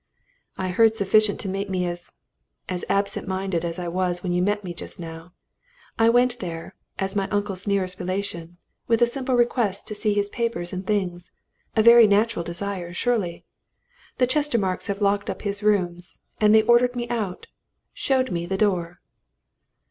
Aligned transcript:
"I 0.57 0.69
heard 0.69 0.95
sufficient 0.95 1.39
to 1.41 1.47
make 1.47 1.69
me 1.69 1.85
as 1.85 2.11
as 2.67 2.83
absent 2.89 3.27
minded 3.27 3.63
as 3.63 3.77
I 3.77 3.87
was 3.87 4.23
when 4.23 4.33
you 4.33 4.41
met 4.41 4.63
me 4.63 4.73
just 4.73 4.99
now! 4.99 5.31
I 5.99 6.09
went 6.09 6.39
there, 6.39 6.73
as 6.97 7.15
my 7.15 7.29
uncle's 7.29 7.67
nearest 7.67 7.99
relation, 7.99 8.57
with 8.87 9.03
a 9.03 9.05
simple 9.05 9.35
request 9.35 9.87
to 9.89 9.93
see 9.93 10.15
his 10.15 10.29
papers 10.29 10.73
and 10.73 10.87
things 10.87 11.31
a 11.75 11.83
very 11.83 12.07
natural 12.07 12.41
desire, 12.43 12.91
surely. 12.93 13.45
The 14.17 14.25
Chestermarkes 14.25 14.87
have 14.87 15.01
locked 15.03 15.29
up 15.29 15.43
his 15.43 15.61
rooms 15.61 16.17
and 16.39 16.55
they 16.55 16.63
ordered 16.63 16.95
me 16.95 17.07
out 17.09 17.45
showed 17.93 18.31
me 18.31 18.47
the 18.47 18.57
door!" 18.57 19.01